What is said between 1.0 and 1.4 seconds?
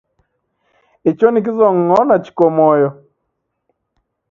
Icho